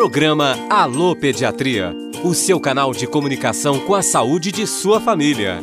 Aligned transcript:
Programa 0.00 0.56
Alô 0.70 1.14
Pediatria, 1.14 1.94
o 2.24 2.32
seu 2.32 2.58
canal 2.58 2.90
de 2.90 3.06
comunicação 3.06 3.78
com 3.80 3.94
a 3.94 4.00
saúde 4.00 4.50
de 4.50 4.66
sua 4.66 4.98
família. 4.98 5.62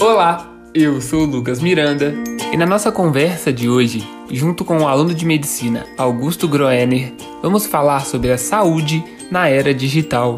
Olá, 0.00 0.52
eu 0.74 1.00
sou 1.00 1.22
o 1.22 1.24
Lucas 1.24 1.60
Miranda 1.60 2.12
e 2.52 2.56
na 2.56 2.66
nossa 2.66 2.90
conversa 2.90 3.52
de 3.52 3.68
hoje, 3.68 4.04
junto 4.28 4.64
com 4.64 4.78
o 4.78 4.88
aluno 4.88 5.14
de 5.14 5.24
medicina 5.24 5.86
Augusto 5.96 6.48
Groener, 6.48 7.14
vamos 7.40 7.64
falar 7.64 8.04
sobre 8.04 8.32
a 8.32 8.38
saúde 8.38 9.04
na 9.30 9.48
era 9.48 9.72
digital. 9.72 10.36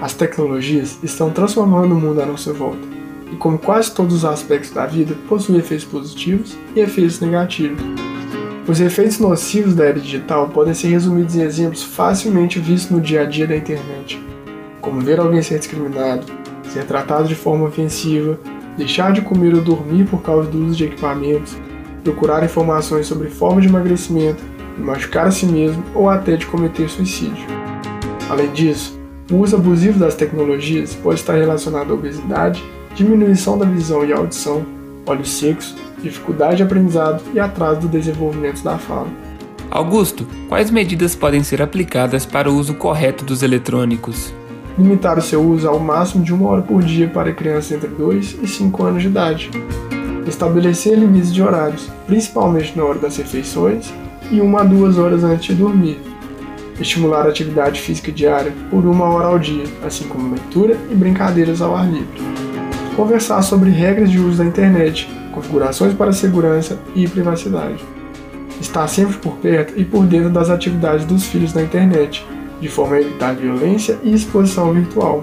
As 0.00 0.14
tecnologias 0.14 0.96
estão 1.02 1.32
transformando 1.32 1.92
o 1.92 2.00
mundo 2.00 2.22
à 2.22 2.26
nossa 2.26 2.52
volta 2.52 2.96
e, 3.32 3.36
como 3.36 3.58
quase 3.58 3.92
todos 3.92 4.14
os 4.14 4.24
aspectos 4.24 4.70
da 4.70 4.86
vida, 4.86 5.14
possui 5.28 5.58
efeitos 5.58 5.86
positivos 5.86 6.56
e 6.74 6.80
efeitos 6.80 7.20
negativos. 7.20 7.80
Os 8.68 8.80
efeitos 8.80 9.20
nocivos 9.20 9.74
da 9.74 9.84
era 9.84 10.00
digital 10.00 10.48
podem 10.48 10.74
ser 10.74 10.88
resumidos 10.88 11.36
em 11.36 11.42
exemplos 11.42 11.82
facilmente 11.82 12.58
vistos 12.58 12.90
no 12.90 13.00
dia 13.00 13.22
a 13.22 13.24
dia 13.24 13.46
da 13.46 13.56
internet, 13.56 14.20
como 14.80 15.00
ver 15.00 15.20
alguém 15.20 15.40
ser 15.40 15.58
discriminado, 15.58 16.26
ser 16.68 16.84
tratado 16.84 17.28
de 17.28 17.34
forma 17.34 17.66
ofensiva, 17.66 18.38
deixar 18.76 19.12
de 19.12 19.22
comer 19.22 19.54
ou 19.54 19.60
dormir 19.60 20.04
por 20.06 20.20
causa 20.20 20.50
do 20.50 20.66
uso 20.66 20.76
de 20.76 20.84
equipamentos, 20.84 21.56
procurar 22.02 22.44
informações 22.44 23.06
sobre 23.06 23.28
formas 23.28 23.62
de 23.62 23.68
emagrecimento, 23.68 24.42
machucar 24.78 25.28
a 25.28 25.30
si 25.30 25.46
mesmo 25.46 25.82
ou 25.94 26.08
até 26.08 26.36
de 26.36 26.46
cometer 26.46 26.88
suicídio. 26.88 27.46
Além 28.28 28.50
disso, 28.52 28.98
o 29.30 29.36
uso 29.36 29.56
abusivo 29.56 29.98
das 29.98 30.14
tecnologias 30.14 30.94
pode 30.94 31.20
estar 31.20 31.34
relacionado 31.34 31.90
à 31.90 31.94
obesidade, 31.94 32.62
diminuição 32.96 33.58
da 33.58 33.66
visão 33.66 34.04
e 34.04 34.12
audição, 34.12 34.64
olhos 35.06 35.30
secos, 35.30 35.76
dificuldade 36.02 36.56
de 36.56 36.62
aprendizado 36.62 37.22
e 37.34 37.38
atraso 37.38 37.80
do 37.80 37.88
desenvolvimento 37.88 38.64
da 38.64 38.78
fala. 38.78 39.08
Augusto, 39.70 40.26
quais 40.48 40.70
medidas 40.70 41.14
podem 41.14 41.44
ser 41.44 41.60
aplicadas 41.60 42.24
para 42.24 42.50
o 42.50 42.56
uso 42.56 42.74
correto 42.74 43.24
dos 43.24 43.42
eletrônicos? 43.42 44.32
Limitar 44.78 45.18
o 45.18 45.22
seu 45.22 45.42
uso 45.42 45.68
ao 45.68 45.78
máximo 45.78 46.24
de 46.24 46.32
uma 46.32 46.48
hora 46.48 46.62
por 46.62 46.82
dia 46.82 47.08
para 47.08 47.32
crianças 47.32 47.72
entre 47.72 47.88
2 47.88 48.38
e 48.42 48.48
5 48.48 48.82
anos 48.82 49.02
de 49.02 49.08
idade. 49.08 49.50
Estabelecer 50.26 50.98
limites 50.98 51.32
de 51.32 51.42
horários, 51.42 51.88
principalmente 52.06 52.76
na 52.76 52.84
hora 52.84 52.98
das 52.98 53.16
refeições 53.16 53.92
e 54.30 54.40
uma 54.40 54.62
a 54.62 54.64
duas 54.64 54.96
horas 54.96 55.22
antes 55.22 55.48
de 55.48 55.54
dormir. 55.54 55.98
Estimular 56.80 57.26
a 57.26 57.28
atividade 57.28 57.80
física 57.80 58.10
diária 58.10 58.52
por 58.70 58.84
uma 58.84 59.04
hora 59.04 59.26
ao 59.26 59.38
dia, 59.38 59.64
assim 59.84 60.06
como 60.08 60.30
leitura 60.30 60.76
e 60.90 60.94
brincadeiras 60.94 61.60
ao 61.60 61.74
ar 61.74 61.90
livre 61.90 62.45
conversar 62.96 63.42
sobre 63.42 63.68
regras 63.68 64.10
de 64.10 64.18
uso 64.18 64.38
da 64.38 64.44
internet, 64.44 65.06
configurações 65.30 65.92
para 65.92 66.14
segurança 66.14 66.78
e 66.94 67.06
privacidade. 67.06 67.76
Estar 68.58 68.88
sempre 68.88 69.18
por 69.18 69.34
perto 69.34 69.74
e 69.76 69.84
por 69.84 70.06
dentro 70.06 70.30
das 70.30 70.48
atividades 70.48 71.04
dos 71.04 71.26
filhos 71.26 71.52
na 71.52 71.62
internet, 71.62 72.26
de 72.58 72.68
forma 72.68 72.96
a 72.96 73.00
evitar 73.02 73.34
violência 73.34 73.98
e 74.02 74.14
exposição 74.14 74.72
virtual. 74.72 75.22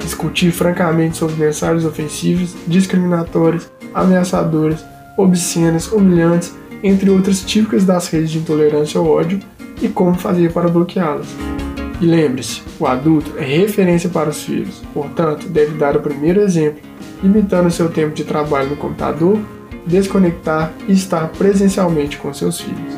Discutir 0.00 0.50
francamente 0.50 1.18
sobre 1.18 1.36
mensagens 1.36 1.84
ofensivas, 1.84 2.56
discriminatórias, 2.66 3.70
ameaçadoras, 3.92 4.82
obscenas, 5.18 5.92
humilhantes, 5.92 6.54
entre 6.82 7.10
outras 7.10 7.42
típicas 7.42 7.84
das 7.84 8.08
redes 8.08 8.30
de 8.30 8.38
intolerância 8.38 8.98
ou 8.98 9.08
ódio, 9.08 9.40
e 9.82 9.88
como 9.88 10.14
fazer 10.14 10.52
para 10.52 10.68
bloqueá-las. 10.68 11.57
E 12.00 12.06
lembre-se, 12.06 12.62
o 12.78 12.86
adulto 12.86 13.32
é 13.36 13.44
referência 13.44 14.08
para 14.08 14.30
os 14.30 14.42
filhos, 14.42 14.82
portanto, 14.94 15.48
deve 15.48 15.76
dar 15.76 15.96
o 15.96 16.00
primeiro 16.00 16.40
exemplo, 16.40 16.80
limitando 17.22 17.70
seu 17.70 17.88
tempo 17.88 18.14
de 18.14 18.22
trabalho 18.22 18.70
no 18.70 18.76
computador, 18.76 19.38
desconectar 19.84 20.72
e 20.86 20.92
estar 20.92 21.28
presencialmente 21.28 22.16
com 22.18 22.32
seus 22.32 22.60
filhos. 22.60 22.94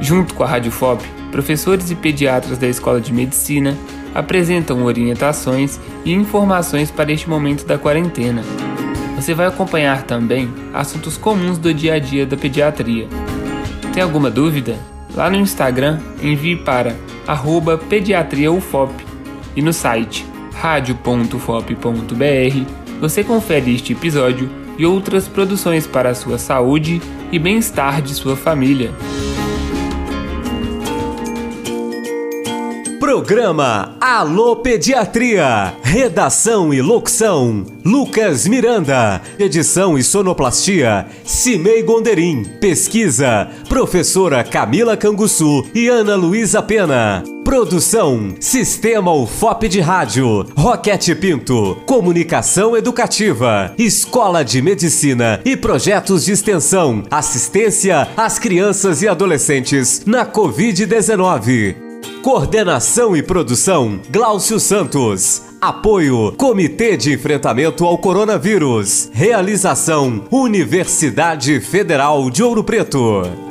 Junto 0.00 0.34
com 0.34 0.42
a 0.42 0.46
Rádio 0.46 0.72
FOP, 0.72 1.04
professores 1.30 1.90
e 1.90 1.94
pediatras 1.94 2.58
da 2.58 2.66
Escola 2.66 3.00
de 3.00 3.12
Medicina 3.12 3.76
apresentam 4.12 4.82
orientações 4.82 5.78
e 6.04 6.12
informações 6.12 6.90
para 6.90 7.12
este 7.12 7.28
momento 7.28 7.64
da 7.64 7.78
quarentena. 7.78 8.42
Você 9.14 9.34
vai 9.34 9.46
acompanhar 9.46 10.02
também 10.02 10.52
assuntos 10.74 11.16
comuns 11.16 11.58
do 11.58 11.72
dia 11.72 11.94
a 11.94 11.98
dia 12.00 12.26
da 12.26 12.36
pediatria. 12.36 13.06
Tem 13.92 14.02
alguma 14.02 14.30
dúvida? 14.30 14.76
Lá 15.14 15.28
no 15.28 15.36
Instagram, 15.36 16.00
envie 16.22 16.56
para 16.56 16.96
pediatriaufop 17.78 18.92
e 19.56 19.62
no 19.62 19.72
site 19.72 20.26
radio.fop.br 20.54 21.80
você 23.00 23.24
confere 23.24 23.74
este 23.74 23.92
episódio 23.92 24.50
e 24.76 24.84
outras 24.84 25.26
produções 25.26 25.86
para 25.86 26.10
a 26.10 26.14
sua 26.14 26.38
saúde 26.38 27.00
e 27.32 27.38
bem-estar 27.38 28.02
de 28.02 28.14
sua 28.14 28.36
família. 28.36 28.90
Programa 33.10 33.96
Alô 34.00 34.54
Pediatria. 34.54 35.74
Redação 35.82 36.72
e 36.72 36.80
locução: 36.80 37.66
Lucas 37.84 38.46
Miranda. 38.46 39.20
Edição 39.36 39.98
e 39.98 40.04
sonoplastia: 40.04 41.08
Cimei 41.24 41.82
Gonderim. 41.82 42.44
Pesquisa: 42.60 43.48
Professora 43.68 44.44
Camila 44.44 44.96
Canguçu 44.96 45.66
e 45.74 45.88
Ana 45.88 46.14
Luísa 46.14 46.62
Pena. 46.62 47.24
Produção: 47.44 48.36
Sistema 48.38 49.12
UFOP 49.12 49.68
de 49.68 49.80
Rádio, 49.80 50.46
Roquete 50.56 51.12
Pinto, 51.16 51.82
Comunicação 51.86 52.76
Educativa, 52.76 53.74
Escola 53.76 54.44
de 54.44 54.62
Medicina 54.62 55.40
e 55.44 55.56
Projetos 55.56 56.26
de 56.26 56.30
Extensão, 56.30 57.02
Assistência 57.10 58.06
às 58.16 58.38
Crianças 58.38 59.02
e 59.02 59.08
Adolescentes 59.08 60.04
na 60.06 60.24
Covid-19. 60.24 61.89
Coordenação 62.22 63.16
e 63.16 63.22
produção: 63.22 63.98
Glaucio 64.10 64.60
Santos. 64.60 65.42
Apoio: 65.58 66.32
Comitê 66.36 66.94
de 66.94 67.14
Enfrentamento 67.14 67.86
ao 67.86 67.96
Coronavírus. 67.96 69.08
Realização: 69.12 70.24
Universidade 70.30 71.60
Federal 71.60 72.30
de 72.30 72.42
Ouro 72.42 72.62
Preto. 72.62 73.49